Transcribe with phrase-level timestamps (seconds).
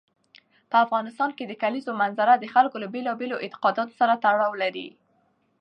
[0.69, 4.87] په افغانستان کې د کلیزو منظره د خلکو له بېلابېلو اعتقاداتو سره تړاو لري.